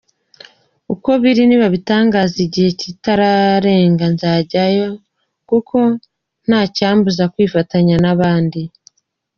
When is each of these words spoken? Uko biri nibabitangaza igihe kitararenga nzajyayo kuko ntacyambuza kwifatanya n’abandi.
Uko 0.93 1.09
biri 1.21 1.41
nibabitangaza 1.45 2.37
igihe 2.45 2.69
kitararenga 2.79 4.05
nzajyayo 4.13 4.89
kuko 5.49 5.77
ntacyambuza 6.47 7.23
kwifatanya 7.33 7.95
n’abandi. 8.03 8.61